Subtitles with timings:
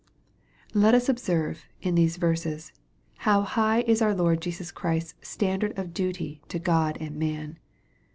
[0.73, 2.71] Let us observe, iu these verses,
[3.17, 7.59] how high is our Lord Jesus Christ s standard of duty to God and man.